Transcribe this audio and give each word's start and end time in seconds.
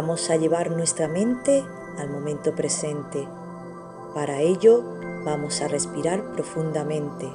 Vamos 0.00 0.30
a 0.30 0.36
llevar 0.36 0.70
nuestra 0.70 1.08
mente 1.08 1.62
al 1.98 2.08
momento 2.08 2.54
presente. 2.54 3.28
Para 4.14 4.40
ello 4.40 4.82
vamos 5.26 5.60
a 5.60 5.68
respirar 5.68 6.32
profundamente 6.32 7.30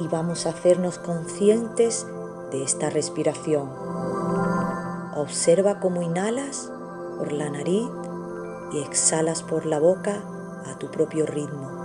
y 0.00 0.08
vamos 0.08 0.44
a 0.44 0.48
hacernos 0.48 0.98
conscientes 0.98 2.04
de 2.50 2.64
esta 2.64 2.90
respiración. 2.90 3.70
Observa 5.14 5.78
cómo 5.78 6.02
inhalas 6.02 6.68
por 7.16 7.30
la 7.30 7.48
nariz 7.48 7.88
y 8.72 8.80
exhalas 8.80 9.44
por 9.44 9.66
la 9.66 9.78
boca 9.78 10.24
a 10.66 10.80
tu 10.80 10.90
propio 10.90 11.26
ritmo. 11.26 11.77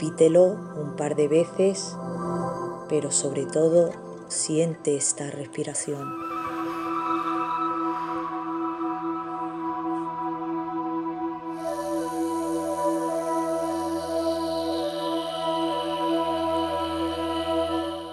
Repítelo 0.00 0.44
un 0.44 0.94
par 0.96 1.16
de 1.16 1.26
veces, 1.26 1.96
pero 2.88 3.10
sobre 3.10 3.46
todo 3.46 3.90
siente 4.28 4.96
esta 4.96 5.28
respiración. 5.28 6.14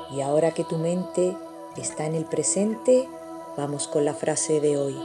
Y 0.09 0.22
ahora 0.22 0.56
que 0.56 0.63
tu 0.63 0.80
mente 0.80 1.38
está 1.78 2.08
en 2.08 2.16
el 2.16 2.25
presente, 2.25 3.08
vamos 3.56 3.88
con 3.88 4.06
la 4.06 4.16
frase 4.16 4.59
de 4.59 4.75
hoy. 4.75 5.00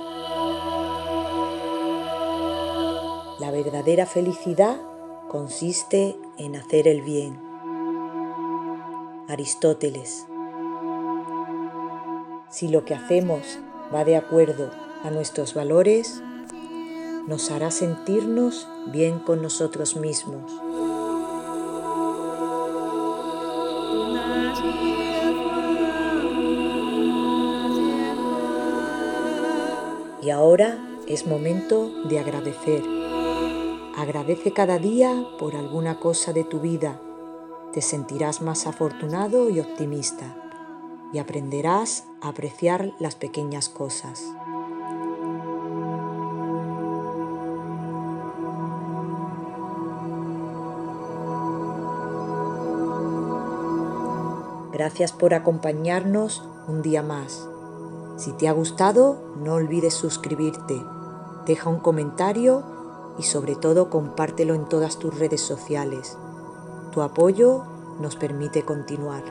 La 3.39 3.51
verdadera 3.51 4.07
felicidad 4.07 4.81
consiste 5.29 6.17
en 6.41 6.57
hacer 6.57 6.89
el 6.89 7.03
bien. 7.03 7.39
Aristóteles. 9.29 10.27
Si 12.49 12.69
lo 12.69 12.87
que 12.87 12.95
hacemos 12.95 13.59
va 13.95 14.05
de 14.05 14.17
acuerdo 14.17 14.71
a 15.05 15.11
nuestros 15.11 15.53
valores, 15.53 16.23
nos 17.27 17.51
hará 17.51 17.71
sentirnos 17.71 18.67
bien 18.87 19.19
con 19.19 19.43
nosotros 19.43 19.97
mismos. 19.97 20.51
Y 30.23 30.31
ahora 30.31 30.79
es 31.07 31.27
momento 31.27 31.91
de 32.09 32.19
agradecer. 32.19 33.00
Agradece 34.01 34.55
cada 34.55 34.79
día 34.79 35.27
por 35.39 35.55
alguna 35.55 36.01
cosa 36.01 36.33
de 36.33 36.43
tu 36.43 36.59
vida. 36.59 36.99
Te 37.75 37.83
sentirás 37.83 38.41
más 38.41 38.67
afortunado 38.67 39.51
y 39.51 39.61
optimista 39.61 40.35
y 41.13 41.19
aprenderás 41.19 42.05
a 42.23 42.29
apreciar 42.29 42.95
las 42.99 43.15
pequeñas 43.15 43.69
cosas. 43.69 44.25
Gracias 54.73 55.13
por 55.13 55.35
acompañarnos 55.35 56.43
un 56.69 56.81
día 56.81 57.03
más. 57.03 57.47
Si 58.17 58.33
te 58.33 58.49
ha 58.49 58.53
gustado, 58.53 59.35
no 59.45 59.53
olvides 59.53 59.93
suscribirte, 59.93 60.83
deja 61.45 61.69
un 61.69 61.81
comentario 61.81 62.65
y 63.21 63.23
sobre 63.23 63.55
todo 63.55 63.91
compártelo 63.91 64.55
en 64.55 64.67
todas 64.67 64.99
tus 64.99 65.19
redes 65.19 65.43
sociales. 65.43 66.17
Tu 66.91 67.03
apoyo 67.03 67.65
nos 68.01 68.17
permite 68.17 68.63
continuar. 68.63 69.23